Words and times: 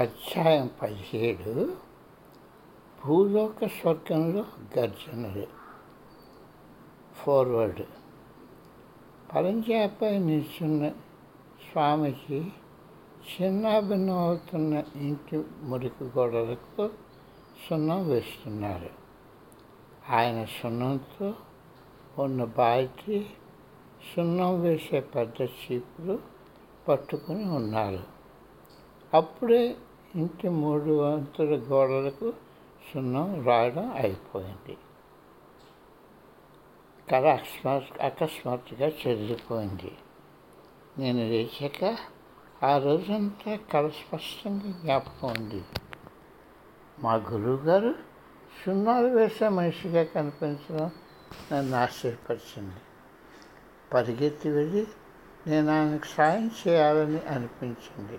అధ్యాయం 0.00 0.70
పదిహేడు 0.82 1.76
భూలోక 3.06 3.66
స్వర్గంలో 3.66 4.44
గర్జనలు. 4.78 5.46
ఫార్వర్డ్ 7.14 7.82
పరంజాపై 9.34 10.18
నిల్చున్న 10.18 10.88
స్వామికి 11.70 12.52
చిన్నాభిన్నం 13.32 14.18
అవుతున్న 14.18 14.84
ఇంటి 14.96 15.44
మురికి 15.62 16.04
గోడలకు 16.04 16.90
సున్నం 17.68 18.08
వేస్తున్నారు. 18.08 18.90
ఆయన 20.10 20.44
సున్నంతో 20.44 21.34
ఉన్న 22.18 22.44
బాయికి 22.44 23.26
సున్నం 24.14 24.60
వేసే 24.60 25.00
పెద్ద 25.00 25.42
చీపులు 25.42 26.18
పట్టుకుని 26.88 27.50
ఉన్నారు. 27.50 28.11
అప్పుడే 29.14 29.76
ఇంటి 30.14 30.48
మూడు 30.48 31.00
వంతుల 31.00 31.62
గోడలకు 31.68 32.32
సున్నం 32.92 33.46
రాయడం 33.46 33.92
అయిపోయింది. 33.92 34.78
కళ 37.10 37.24
అకస్మాత్ 37.26 38.02
అకస్మాత్తుగా 38.02 38.88
చెదిరిపోయింది. 38.88 39.92
నేను 40.98 41.18
లేచాక 41.18 41.96
ఆ 42.62 42.78
రోజంతా 42.78 43.58
కళ 43.72 43.88
స్పష్టంగా 43.88 44.72
జ్ఞాపకం 44.82 45.28
ఉంది. 45.28 45.64
మా 46.98 47.14
గురువుగారు 47.14 47.94
సున్నాలు 48.66 49.06
వేసే 49.06 49.48
మనిషిగా 49.48 50.02
కనిపించడం 50.02 50.90
నన్ను 51.52 51.76
ఆశ్చర్యపరిచింది. 51.76 52.76
పరిగెత్తి 53.94 54.48
వెళ్ళి 54.48 54.86
నేను 55.46 55.72
ఆయనకు 55.72 56.04
సాయం 56.04 56.50
చేయాలని 56.68 57.20
అనిపించింది. 57.20 58.18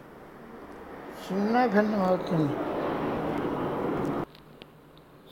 చిన్న 1.25 1.65
భిన్నం 1.65 2.01
అవుతుంది. 2.03 2.53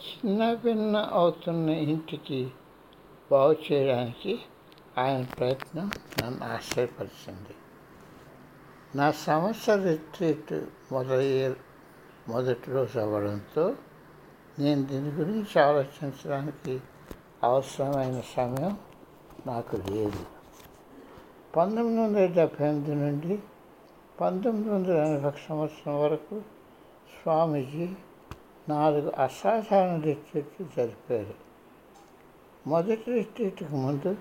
చిన్న 0.06 0.54
భిన్న 0.54 1.10
అవుతున్న 1.12 1.70
ఇంటికి 1.70 2.52
బాగు 3.32 3.56
చేయడానికి 3.72 4.40
ఆయన 4.98 5.24
ప్రయత్నం 5.24 5.92
నన్ను 6.24 6.44
ఆశ్చర్యపరిచింది 6.54 7.56
నా 8.96 9.12
సంవత్సర 9.12 9.84
రిట్రీట్ 9.84 10.66
మొదలయ్యే 10.92 11.56
మొదటి 12.28 12.72
రోజు 12.72 13.00
అవ్వడంతో 13.00 13.76
నేను 14.60 14.84
దీని 14.84 15.10
గురించి 15.10 15.60
ఆలోచించడానికి 15.60 16.80
అవసరమైన 17.44 18.22
సమయం 18.36 18.78
నాకు 19.48 19.76
లేదు. 19.76 20.24
పంతొమ్మిది 21.58 22.02
వందల 22.02 22.26
డెబ్భై 22.26 22.68
ఎనిమిది 22.68 22.96
నుండి 22.96 23.40
పంతొమ్మిది 24.20 24.70
వందల 24.70 24.96
ఎనభై 25.04 25.32
సంవత్సరం 25.48 25.96
వరకు 26.02 26.36
స్వామీజీ 27.14 27.86
నాలుగు 28.70 29.10
అసాధారణ 29.18 30.02
రిట్రీట్లు 30.02 30.66
జరిపారు. 30.76 31.36
మొదటి 32.66 33.08
రిట్రీట్కి 33.12 33.76
ముందు 33.76 34.12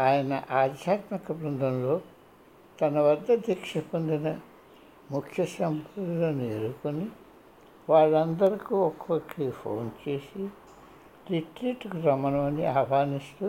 ఆయన 0.00 0.42
ఆధ్యాత్మిక 0.50 1.32
బృందంలో 1.32 2.00
తన 2.78 2.98
వద్ద 3.00 3.34
దీక్ష 3.46 3.78
పొందిన 3.92 4.28
ముఖ్య 5.10 5.44
సంపదలను 5.44 6.44
ఎరుకొని 6.56 7.06
వాళ్ళందరికీ 7.88 8.74
ఒక్కొక్కరికి 8.74 9.50
ఫోన్ 9.62 9.90
చేసి 10.02 10.42
రిట్రీట్కు 11.30 11.98
రమ్మనమని 11.98 12.64
ఆహ్వానిస్తూ 12.66 13.48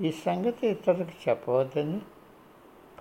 ఈ 0.00 0.10
సంగతి 0.24 0.64
ఇతరులకు 0.66 1.16
చెప్పవద్దని 1.28 2.00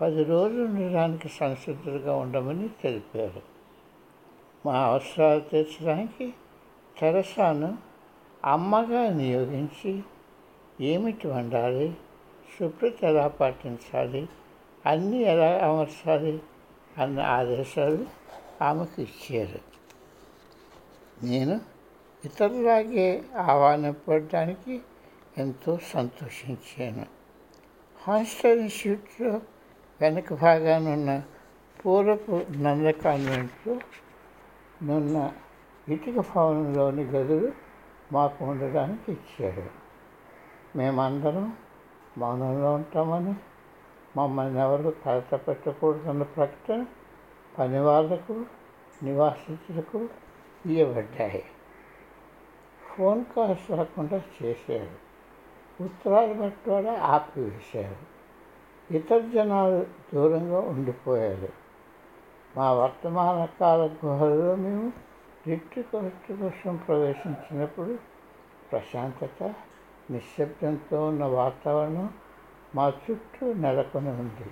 పది 0.02 0.24
రోజులు 0.24 0.64
ఉండడానికి 0.64 1.30
సంసిద్ధులుగా 1.30 2.16
ఉండమని 2.16 2.70
తెలిపారు. 2.70 3.42
మా 4.66 4.80
అవసరాలు 4.80 5.40
తీర్చడానికి 5.40 6.34
తెరసాను 6.98 7.78
అమ్మగా 8.46 9.10
నియోగించి 9.10 10.04
ఏమిటి 10.82 11.28
వండాలి 11.28 11.98
శుభ్రత 12.60 13.04
ఎలా 13.04 13.28
పాటించాలి 13.28 14.30
అన్నీ 14.86 15.18
ఎలా 15.18 15.70
అమర్చాలి 15.70 16.42
అన్న 16.98 17.20
ఆదేశాలు 17.20 18.06
ఆమెకు 18.64 19.02
ఇచ్చారు. 19.02 19.60
నేను 21.26 21.62
ఇతరులాగే 22.26 23.24
ఆహ్వానపడడానికి 23.38 24.82
ఎంతో 25.38 25.80
సంతోషించాను. 25.94 27.06
హాస్టల్ 28.02 28.60
ఇన్స్టిట్యూట్లో 28.60 29.42
వెనక 30.02 30.34
భాగానున్న 30.34 31.24
పూర్వపు 31.86 32.46
నంద 32.58 32.88
కాన్వెంట్లో 32.88 33.80
నున్న 34.84 35.32
ఇటుక 35.90 36.26
భవనంలోని 36.36 37.04
గదులు 37.04 37.52
మాకు 38.12 38.46
ఉండడానికి 38.46 39.12
ఇచ్చారు. 39.12 39.70
మేమందరం 40.76 41.58
మౌనంలో 42.18 42.74
ఉంటామని 42.74 43.36
మమ్మల్ని 44.18 44.60
ఎవరు 44.60 44.94
కలత 45.06 45.36
పెట్టకూడదన్న 45.36 46.24
ప్రకటన 46.24 46.86
పని 47.60 47.80
వాళ్ళకు 47.80 48.46
నివాసితులకు 49.04 50.10
ఇవ్వబడ్డాయి. 50.66 51.44
ఫోన్ 52.98 53.26
కాల్స్ 53.26 53.72
రాకుండా 53.72 54.22
చేశారు. 54.44 55.08
ఉత్తరాలు 55.84 56.50
కూడా 56.50 57.00
ఆపివేశారు. 57.00 58.17
ఇతర 58.92 59.20
జనాలు 59.20 59.86
దూరంగా 60.14 60.60
ఉండిపోయారు. 60.60 61.50
మా 62.58 62.72
వర్తమాన 62.72 63.48
కాల 63.60 63.90
గుహల్లో 64.06 64.56
మేము 64.56 64.94
రిట్టు 65.48 65.82
కొరట్టు 65.82 66.34
కోసం 66.34 66.76
ప్రవేశించినప్పుడు 66.76 67.98
ప్రశాంతత 68.72 69.54
నిశ్శబ్దంతో 70.12 71.08
ఉన్న 71.08 71.24
వాతావరణం 71.24 72.14
మా 72.76 72.90
చుట్టూ 72.90 73.54
నెలకొని 73.54 74.10
ఉంది. 74.10 74.50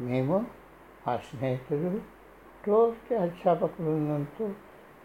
మేము 0.00 0.46
మా 1.06 1.16
స్నేహితులు 1.16 2.00
తోటి 2.66 3.14
అధ్యాపకులంతో 3.14 4.50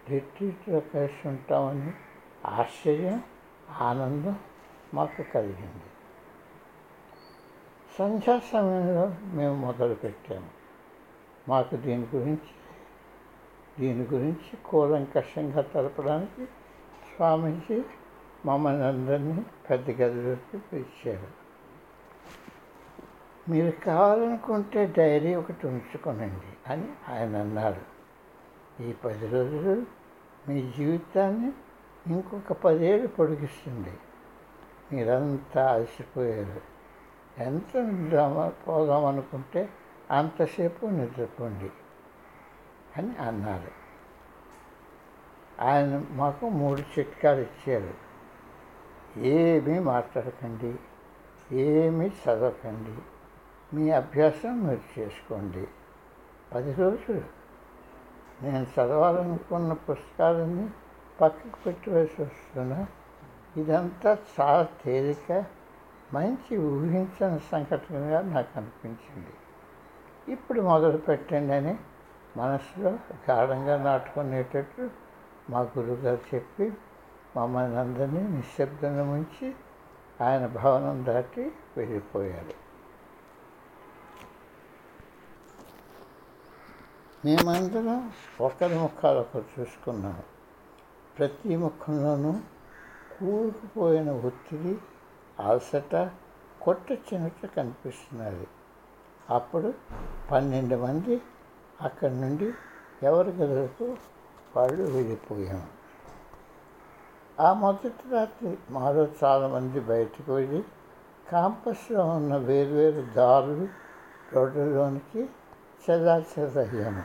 రిట్రీట్లో 0.09 0.79
కలిసి 0.79 1.27
ఉంటామని 1.27 1.91
ఆశ్చర్యం 2.45 3.23
ఆనందం 3.81 4.39
మాకు 4.93 5.23
కలిగింది. 5.23 5.92
సంధ్యా 7.99 8.39
సమయంలో 8.39 9.15
మేము 9.23 9.55
మొదలుపెట్టాము. 9.55 10.47
మాకు 11.49 11.75
దీని 11.75 12.07
గురించి 12.15 12.53
దీని 13.79 14.03
గురించి 14.03 14.57
కూలంకషంగా 14.65 15.61
తెలపడానికి 15.61 16.45
స్వామీజీ 17.15 17.83
మమ్మల్ని 18.45 18.83
అందరినీ 18.83 19.45
పెద్ద 19.69 19.89
గదిలోకి 19.89 20.57
పిలిచారు. 20.57 21.27
మీరు 23.51 23.71
కావాలనుకుంటే 23.71 24.93
డైరీ 24.97 25.35
ఒకటి 25.35 25.67
ఉంచుకోనండి 25.67 26.73
అని 26.73 26.89
ఆయన 27.09 27.37
అన్నారు. 27.37 27.81
ఈ 28.83 28.93
పది 28.93 29.27
రోజులు 29.27 29.85
మీ 30.49 30.73
జీవితాన్ని 30.77 31.51
ఇంకొక 32.07 32.53
పదేళ్ళు 32.53 33.07
పొడిగిస్తుంది. 33.07 33.97
మీరంతా 34.91 35.73
అలసిపోయారు. 35.73 36.72
ఎంత 37.37 37.77
నిద్రమ 37.77 38.51
పోదాం 38.67 39.05
అనుకుంటే 39.05 39.69
అంతసేపు 40.11 40.85
నిద్రపోండి 40.85 41.71
అని 42.97 43.17
అన్నారు. 43.17 43.83
ఆయన 45.61 46.05
మాకు 46.11 46.49
మూడు 46.49 46.99
చిట్కాలు 46.99 47.39
ఇచ్చారు. 47.39 47.93
ఏమీ 49.19 49.79
మాట్లాడకండి 49.79 50.75
ఏమీ 51.51 52.07
చదవకండి 52.07 53.01
మీ 53.75 53.91
అభ్యాసం 53.91 54.67
మీరు 54.67 54.99
చేసుకోండి. 54.99 55.67
పది 56.53 56.73
రోజులు. 56.73 57.21
నేను 58.41 58.63
చదవాలనుకున్న 58.63 59.73
పుస్తకాలన్నీ 59.73 60.69
పక్కకు 61.21 61.57
పెట్టవలసి 61.65 62.21
వస్తున్నా. 62.21 62.87
ఇదంతా 63.57 64.17
చాలా 64.39 64.67
తేలిక 64.85 65.45
మంచి 66.13 66.57
ఊహించని 66.57 67.39
సంఘటనగా 67.39 68.21
నాకు 68.21 68.59
అనిపించింది. 68.59 69.33
ఇప్పుడు 70.33 70.61
మొదలు 70.61 70.97
పెట్టండి 70.97 71.53
అని 71.53 71.77
మనసులో 72.37 72.89
గాఢంగా 73.29 73.83
నాటుకునేటట్టు 73.83 74.89
మా 75.49 75.59
గురువుగారు 75.59 76.35
చెప్పి 76.35 76.73
మమ్మల్ని 77.37 77.77
అందరినీ 77.77 78.23
నిశ్శబ్దంగా 78.23 79.03
ఉంచి 79.03 79.55
ఆయన 80.21 80.45
భవనం 80.45 81.05
దాటి 81.05 81.51
వెళ్ళిపోయారు. 81.77 82.63
మేమందరం 87.25 88.11
ఒకరి 88.41 88.79
ముఖాలు 88.79 89.19
ఒకరు 89.19 89.45
చూసుకున్నాం. 89.59 90.23
ప్రతి 91.17 91.55
ముఖంలోనూ 91.55 92.31
కూరుకుపోయిన 93.19 94.11
ఒత్తిడి 94.11 94.77
అలసట 95.39 96.11
కొట్టొచ్చినట్లు 96.61 97.49
కనిపిస్తున్నది. 97.49 98.47
అప్పుడు 99.29 99.73
పన్నెండు 100.31 100.75
మంది 100.75 101.21
అక్కడి 101.81 102.21
నుండి 102.21 102.53
ఎవరి 103.03 103.31
గదులకు 103.31 103.97
వాళ్ళు 104.57 104.83
వెళ్ళిపోయాం 104.83 105.63
ఆ 107.39 107.53
మొదటి 107.53 108.09
రాత్రి 108.11 108.57
మాలో 108.69 109.07
చాలామంది 109.23 109.79
బయటకు 109.79 110.33
వెళ్ళి 110.33 110.63
కాంపస్లో 111.31 112.05
ఉన్న 112.05 112.35
వేర్వేరు 112.37 113.01
దారులు 113.01 113.67
రోడ్లలోనికి 114.33 115.29
చెల్లాచెదరయ్యాము 115.89 117.03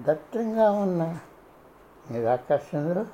దట్టంగా 0.00 0.70
ఉన్న 0.70 1.18
నిరాకర్షణలో 2.10 3.06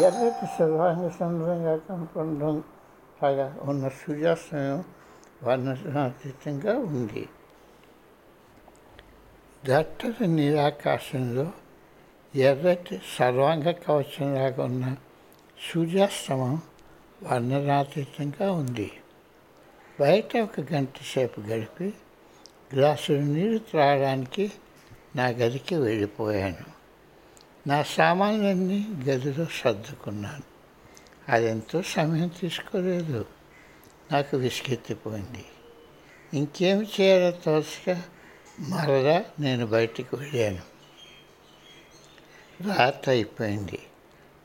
ఎర్రటి 0.00 0.46
సర్వాంగ 0.56 1.08
సుందరంగా 1.08 1.74
కనపడడం 1.78 2.54
లాగా 3.18 3.46
ఉన్న 3.62 3.84
సూర్యాస్తమయం 3.98 4.80
వర్ణనాతీతంగా 5.44 6.74
ఉంది 6.90 7.24
దట్టటి 9.62 10.26
నీరాకాశంలో 10.28 11.46
ఎర్రటి 12.34 12.96
సర్వాంగ 13.16 13.66
కవచంలాగా 13.84 14.64
ఉన్న 14.64 14.84
సూర్యాస్తమం 15.58 16.54
వర్ణనాతీతంగా 17.22 18.48
ఉంది 18.52 18.88
బయట 19.98 20.30
ఒక 20.38 20.60
గంట 20.72 20.96
సేపు 21.12 21.40
గడిపి 21.40 21.88
గ్లాసులు 22.74 23.24
నీరు 23.30 23.58
త్రాగడానికి 23.70 24.46
నా 25.16 25.26
గదికి 25.38 25.76
వెళ్ళిపోయాను 25.76 26.66
నా 27.66 27.82
సామాన్లన్నీ 27.82 28.88
గదిలో 29.04 29.46
సర్దుకున్నాను. 29.52 30.42
అది 31.28 31.46
ఎంతో 31.46 31.82
సమయం 31.82 32.28
తీసుకోలేదు. 32.28 33.26
నాకు 34.12 34.36
విసుగెత్తిపోయింది 34.36 35.44
ఇంకేమి 36.34 36.86
చేయాలో 37.00 37.30
తోచక 37.30 38.02
మరలా 38.60 39.24
నేను 39.40 39.66
బయటికి 39.66 40.16
వెళ్ళాను. 40.16 40.62
రాత్రి 42.74 43.14
అయిపోయింది. 43.14 43.78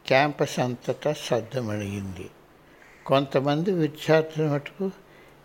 క్యాంపస్ 0.08 0.60
అంతటా 0.60 1.14
సర్దమడిగింది 1.14 2.30
కొంతమంది 3.06 3.72
విద్యార్థుల 3.72 4.50
మటుకు 4.50 4.92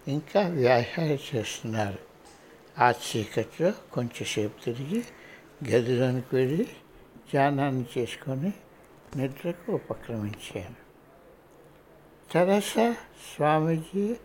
ఇంకా 0.08 0.40
వ్యాయామం 0.40 1.18
చేస్తున్నారు. 1.34 1.98
ఆ 2.78 2.90
చీకట్లో 2.90 3.72
కొంచెంసేపు 3.92 4.64
తిరిగి 4.64 5.04
గదిలోనికి 5.70 6.36
వెళ్ళి 6.36 6.66
ధ్యానాన్ని 7.32 7.84
చేసుకొని 7.98 8.52
నిద్రకు 9.16 9.72
ఉపక్రమించాను 9.72 10.84
తెరస 12.32 12.74
స్వామీజీ 13.34 14.16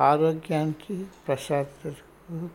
ఆరోగ్యానికి 0.00 1.04
ప్రసాదకు 1.28 2.48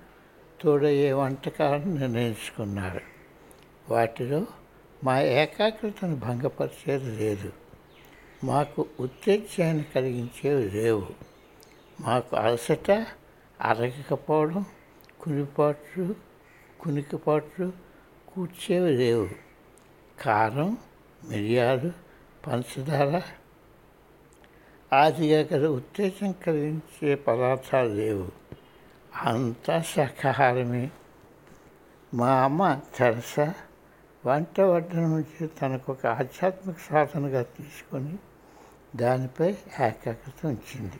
తోడయ్యే 0.61 1.13
వంటకాలను 1.13 1.95
నిర్ణయించుకున్నారు. 1.95 3.01
వాటిలో 3.89 4.45
మా 5.03 5.21
ఏకాగ్రతను 5.21 6.15
భంగపరిచేది 6.15 7.17
లేదు. 7.17 7.53
మాకు 8.43 8.85
ఉత్తేజాన్ని 8.99 9.83
కలిగించేవి 9.83 10.71
లేవు. 10.71 11.07
మాకు 12.01 12.35
అలసట 12.35 12.91
అరగకపోవడం 13.61 14.65
కునిపాట్లు 15.21 16.15
కునికిపాట్లు 16.79 17.73
కూర్చేవి 18.33 18.97
లేవు. 18.97 19.52
కారం 20.25 20.77
మిరియాలు 21.23 21.91
పంచదార 22.47 23.21
ఆదిగా 24.93 25.57
గల 25.57 25.67
ఉత్తేజం 25.67 26.31
కలిగించే 26.31 27.15
పదార్థాలు 27.15 27.89
లేవు. 27.89 28.31
అంతా 29.23 29.81
శాఖాహారమే 29.81 30.91
మా 32.13 32.43
అమ్మ 32.43 32.79
తెరస 32.97 33.39
వంట 34.25 34.61
వడ్డ 34.61 34.95
నుంచి 34.95 35.47
తనకు 35.47 35.91
ఒక 35.91 36.05
ఆధ్యాత్మిక 36.05 36.75
సాధనగా 36.89 37.41
తీసుకొని 37.41 38.15
దానిపై 38.95 39.49
ఏకాగ్రత 39.79 40.45
ఉంచింది. 40.45 40.99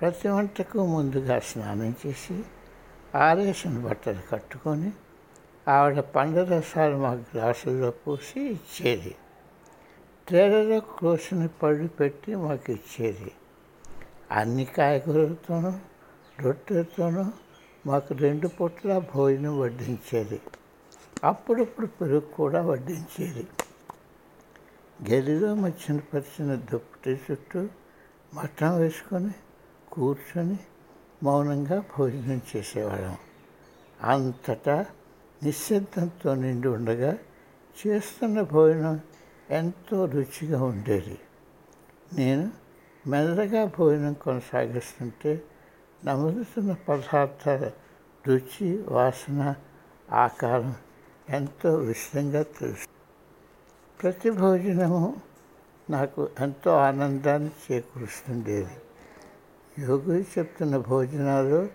ప్రతి 0.00 0.28
వంటకు 0.28 0.86
ముందుగా 0.86 1.38
స్నానం 1.38 1.96
చేసి 2.06 2.42
ఆరేసిన 3.14 3.78
బట్టలు 3.78 4.20
కట్టుకొని 4.32 4.92
ఆవిడ 5.68 6.00
పండ్ల 6.00 6.44
రసాలు 6.44 6.96
మా 6.96 7.12
గ్లాసుల్లో 7.12 7.90
పోసి 7.90 8.40
ఇచ్చేది. 8.40 9.16
ట్రేలలో 10.28 10.80
కోసిన 10.80 11.46
పళ్ళు 11.46 11.88
పెట్టి 11.88 12.34
మాకు 12.34 12.72
ఇచ్చేది. 12.72 13.32
అన్ని 14.30 14.64
కాయగూరలతోనూ 14.64 15.72
రొట్టెలతోనూ 16.40 17.24
మాకు 17.86 18.14
రెండు 18.14 18.48
పూట్ల 18.48 18.98
భోజనం 18.98 19.60
వడ్డించేది. 19.60 20.40
అప్పుడప్పుడు 21.24 21.86
పెరుగు 21.86 22.20
కూడా 22.20 22.62
వడ్డించేది. 22.62 23.46
గదిలో 25.10 25.54
మధ్యన 25.54 26.00
పరిచిన 26.14 26.54
దుప్పటి 26.54 27.20
చుట్టూ 27.30 27.68
మటం 28.34 28.78
వేసుకొని 28.78 29.30
కూర్చొని 29.92 30.58
మౌనంగా 31.22 31.80
భోజనం 31.80 32.40
చేసేవాళ్ళం. 32.56 33.16
అంతటా 34.00 34.86
నిశ్శబ్దంతో 35.44 36.34
నిండి 36.34 36.68
ఉండగా 36.68 37.18
చేస్తున్న 37.86 38.40
భోజనం 38.40 39.00
ఎంతో 39.50 40.04
రుచిగా 40.04 40.64
ఉండేది. 40.64 41.18
నేను 42.12 42.50
మెల్లగా 43.06 43.64
భోజనం 43.64 44.12
కొనసాగిస్తుంటే 44.12 45.42
నములుతున్న 46.04 46.72
పదార్థాల 46.72 47.70
రుచి 48.26 48.84
వాసన 48.88 49.54
ఆకారం 50.12 50.74
ఎంతో 51.28 51.74
విషయంగా 51.74 52.42
తెలుసు. 52.42 52.86
ప్రతి 54.02 54.30
భోజనము 54.30 55.16
నాకు 55.90 56.28
ఎంతో 56.40 56.70
ఆనందాన్ని 56.70 57.50
చేకూరుస్తుండేది. 57.72 58.76
యోగులు 59.78 60.20
చెప్తున్న 60.20 60.76
భోజనాలు 60.76 61.68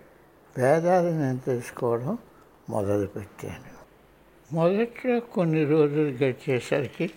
భేదాలను 0.58 1.20
నేను 1.20 1.40
తెలుసుకోవడం 1.40 2.18
మొదలుపెట్టాను. 2.70 3.80
మొదట్లో 4.54 5.20
కొన్ని 5.20 5.66
రోజులు 5.66 6.10
గడిచేసరికి 6.10 7.12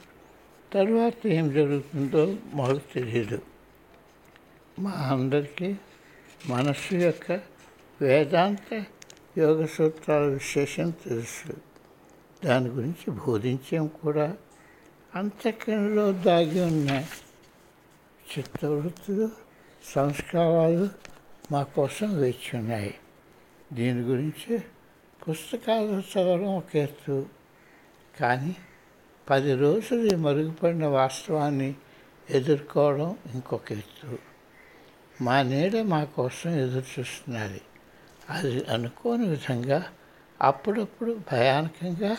తర్వాత 0.73 1.27
ఏం 1.27 1.53
జరుగుతుందో 1.53 2.37
మాకు 2.55 2.81
తెలియదు 2.95 3.43
మా 4.79 4.91
అందరికీ 4.91 5.77
మనస్సు 6.47 6.95
యొక్క 6.95 7.33
వేదాంత 8.01 8.85
యోగ 9.39 9.67
సూత్రాల 9.67 10.23
విశేషం 10.23 10.91
తెలుసు. 10.91 11.57
దాని 12.45 12.69
గురించి 12.69 13.11
బోధించాం 13.11 13.87
కూడా 13.87 14.37
అంతకంలో 15.15 16.13
దాగి 16.13 16.61
ఉన్న 16.61 17.05
చిత్తవృత్తులు 18.33 19.31
సంస్కారాలు 19.85 20.89
మా 21.53 21.63
కోసం 21.63 22.17
వేచి 22.17 22.59
ఉన్నాయి. 22.59 22.95
దీని 23.73 24.01
గురించి 24.01 24.61
పుస్తకాలు 25.29 26.01
చదవడం 26.01 26.57
ఒక 26.57 26.77
ఎత్తు 26.77 27.27
కానీ 28.21 28.57
పది 29.31 29.55
రోజులు 29.55 30.17
మరుగుపడిన 30.17 30.87
వాస్తవాన్ని 30.87 31.75
ఎదుర్కోవడం 32.31 33.17
ఇంకొక 33.35 33.73
ఎత్తు 33.73 34.19
మా 35.23 35.43
నీడ 35.43 35.81
మా 35.83 36.05
కోసం 36.05 36.51
ఎదురు 36.51 36.85
చూస్తున్నది 37.01 37.61
అది 38.31 38.65
అనుకోని 38.65 39.27
విధంగా 39.27 39.85
అప్పుడప్పుడు 40.41 41.21
భయానకంగా 41.33 42.17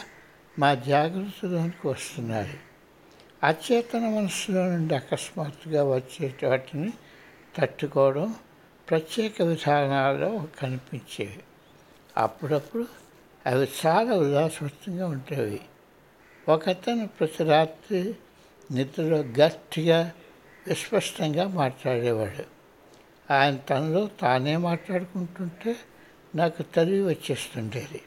మా 0.60 0.74
జాగ్రత్తలోనికి 0.74 1.88
వస్తున్నాయి 1.88 2.58
అచేతన 3.44 4.10
మనసులో 4.10 4.66
నుండి 4.66 4.96
అకస్మాత్తుగా 4.96 5.84
వచ్చే 5.84 6.36
వాటిని 6.44 6.94
తట్టుకోవడం 7.58 8.36
ప్రత్యేక 8.90 9.42
విధానాల్లో 9.42 10.48
కనిపించేవి. 10.60 11.42
అప్పుడప్పుడు 12.18 12.88
అవి 13.46 13.68
చాలా 13.86 14.14
ఉల్లాసవంతంగా 14.14 15.08
ఉండేవి 15.08 15.62
ఒకతను 16.50 17.08
ప్రతి 17.08 17.44
రాత్రి 17.44 18.16
నిద్రలో 18.72 19.18
గట్టిగా 19.18 20.12
విస్పష్టంగా 20.68 21.48
మాట్లాడేవాడు. 21.48 22.44
ఆయన 23.34 23.56
తనలో 23.56 24.10
తానే 24.22 24.58
మాట్లాడుకుంటుంటే 24.58 25.76
నాకు 26.36 26.62
తెలివి 26.62 27.02
వచ్చేస్తుండేది. 27.02 28.02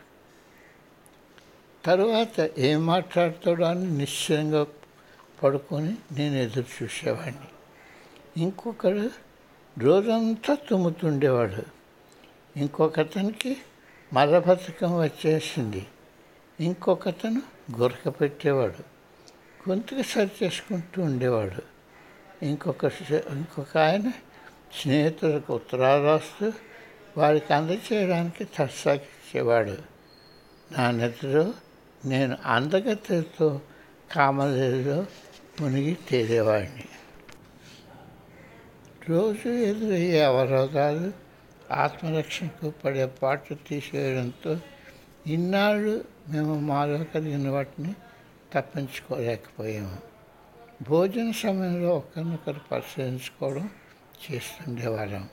తరువాత 1.85 2.51
ఏం 2.59 2.87
మాట్లాడతాడో 2.87 3.65
అని 3.65 3.99
నిశ్చయంగా 3.99 4.67
పడుకొని 5.43 5.97
నేను 6.13 6.35
ఎదురు 6.35 6.85
చూసేవాడిని. 6.85 7.49
ఇంకొకడు 8.43 9.11
రోజంతా 9.79 10.55
తుమ్ముతుండేవాడు. 10.55 11.63
ఇంకొకతనికి 12.57 13.57
మలబద్ధకం 14.13 14.99
వచ్చేసింది. 14.99 15.87
ఇంకొకతను 16.61 17.43
గురక 17.79 18.09
పెట్టేవాడు. 18.09 18.97
గొంతుకు 19.69 20.03
సరి 20.03 20.31
చేసుకుంటూ 20.43 21.03
ఉండేవాడు. 21.03 21.63
ఇంకొక 22.45 22.85
ఇంకొక 23.13 23.79
ఆయన 23.79 24.09
స్నేహితులకు 24.83 25.55
ఉత్తరాలు 25.55 26.05
రాస్తూ 26.05 26.53
వారికి 27.17 27.53
అందచేయడానికి 27.53 28.45
తస్సాకిచ్చేవాడు 28.45 29.77
నా 30.79 30.91
నిద్రలో 30.91 31.55
నేను 32.05 32.37
అందగతితో 32.45 33.61
కామలేలో 34.13 35.07
మునిగి 35.61 35.97
తేలేవాడిని. 36.11 36.85
రోజు 39.09 39.49
ఎదురయ్యే 39.49 40.25
అవరోధాలు 40.25 41.26
ఆత్మరక్షణకు 41.73 42.71
పడే 42.71 43.07
పాటు 43.07 43.55
తీసేయడంతో 43.55 44.61
ఇన్నాళ్ళు 45.27 46.05
మేము 46.29 46.61
మాలో 46.61 47.05
కలిగిన 47.05 47.49
వాటిని 47.49 47.95
తప్పించుకోలేకపోయాము. 48.53 49.97
భోజన 50.89 51.31
సమయంలో 51.31 51.97
ఒకరినొకరు 51.97 52.61
పరిశీలించుకోవడం 52.73 53.71
చేస్తుండేవాళ్ళం. 54.31 55.29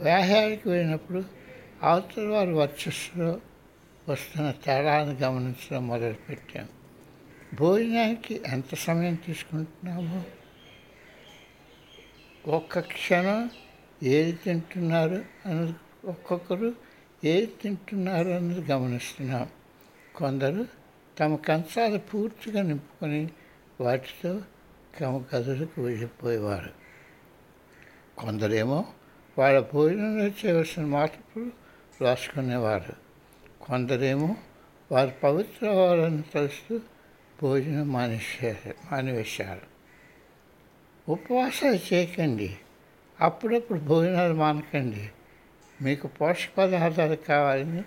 వ్యాహారికి 0.00 0.68
వెళ్ళినప్పుడు 0.68 1.24
అవతల 1.82 2.28
వారి 2.28 2.52
వర్చస్సులో 2.52 3.40
వస్తున్న 4.08 4.50
తేడాను 4.50 5.12
గమనించడం 5.12 5.86
మొదలుపెట్టాం. 5.86 6.68
భోజనానికి 7.54 8.40
ఎంత 8.46 8.74
సమయం 8.74 9.14
తీసుకుంటున్నామో 9.14 10.22
ఒక్క 12.50 12.78
క్షణం 12.78 13.50
ఏది 14.02 14.32
తింటున్నారు 14.32 15.24
అన్నది 15.46 15.74
ఒక్కొక్కరు 16.04 16.74
ఏది 17.24 17.46
తింటున్నారు 17.46 18.28
అన్నది 18.28 18.72
గమనిస్తున్నాం. 18.72 19.48
కొందరు 20.16 20.66
తమ 21.20 21.36
కంచాలు 21.36 21.98
పూర్తిగా 21.98 22.62
నింపుకొని 22.62 23.30
వాటితో 23.80 24.40
తమ 25.00 25.24
గదులకు 25.34 25.82
వెళ్ళిపోయేవారు. 25.82 26.70
కొందరేమో 28.18 28.84
వాళ్ళ 29.38 29.60
భోజనంలో 29.60 30.26
చేయవలసిన 30.26 30.84
మార్పులు 30.84 31.50
రాసుకునేవారు. 32.04 32.92
కొందరేమో 33.64 34.36
వారు 34.92 35.12
పవిత్ర 35.22 35.68
వారని 35.68 36.22
తలుస్తూ 36.22 36.80
భోజనం 37.42 37.92
మానేశారు 37.92 38.74
మానివేశారు. 38.92 39.76
ఉపవాసాలు 41.10 41.94
చేయకండి. 41.94 42.58
అప్పుడప్పుడు 43.20 43.78
భోజనాలు 43.78 44.34
మానకండి. 44.34 45.10
మీకు 45.82 46.06
పోషక 46.06 46.50
పదార్థాలు 46.58 47.14
కావాలని 47.14 47.82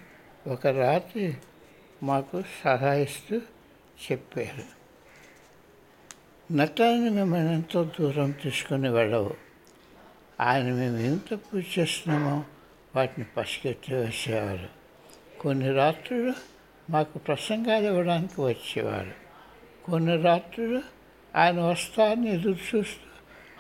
ఒక 0.48 0.68
రాత్రి 0.68 1.34
మాకు 2.04 2.44
సహాయిస్తూ 2.64 3.42
చెప్పారు. 4.12 4.80
నటాన్ని 6.54 7.10
మిమ్మల్ని 7.10 7.54
ఎంతో 7.54 7.92
దూరం 8.00 8.32
తీసుకొని 8.32 8.90
వెళ్ళవు. 8.90 9.34
ఆయన 10.42 10.74
మేము 10.74 10.98
ఏం 10.98 11.18
తప్పు 11.18 11.58
చేస్తున్నామో 11.58 12.44
వాటిని 12.96 13.26
పసిగట్టి 13.38 13.94
వేసేవారు 13.94 14.70
కొన్ని 15.40 15.74
రాత్రులు 15.74 16.34
మాకు 16.90 17.18
ప్రసంగాలు 17.18 17.86
ఇవ్వడానికి 17.86 18.42
వచ్చేవారు. 18.42 19.14
కొన్ని 19.86 20.22
రాత్రులు 20.22 20.82
ఆయన 21.36 21.60
వస్తారని 21.60 22.34
ఎదురు 22.34 22.78
చూస్తూ 22.78 23.09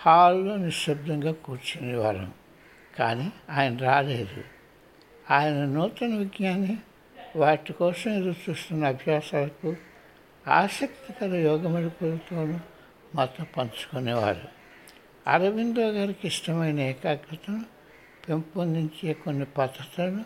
హాల్లో 0.01 0.55
నిశ్శబ్దంగా 0.55 1.31
కూర్చునేవారం 1.31 2.33
కానీ 2.99 3.31
ఆయన 3.49 3.77
రాలేదు. 3.77 4.43
ఆయన 5.31 5.65
నూతన 5.65 6.15
విజ్ఞాని. 6.15 6.77
వాటి 7.35 7.73
కోసం 7.73 8.11
ఎదురు 8.11 8.35
చూస్తున్న 8.49 8.85
అభ్యాసాలకు 8.85 9.75
ఆసక్తికర 10.47 11.35
యోగ 11.35 11.67
మెళకులతోనూ 11.67 12.59
మాతో 13.15 13.45
పంచుకునేవారు. 13.57 14.47
అరవిందో 15.27 15.89
గారికి 15.89 16.27
ఇష్టమైన 16.27 16.79
ఏకాగ్రతను 16.79 17.65
పెంపొందించే 18.29 19.13
కొన్ని 19.13 19.45
పద్ధతులను 19.45 20.25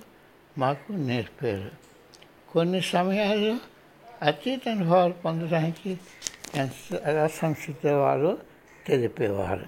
మాకు 0.58 0.94
నేర్పారు. 0.94 1.72
కొన్ని 2.52 2.82
సమయాల్లో 2.82 3.58
అతీత 4.22 4.68
అనుభవాలు 4.68 5.14
పొందడానికి 5.14 6.00
ఎంత 6.56 6.96
ఎలా 7.04 7.28
తెలిపేవారు 8.88 9.68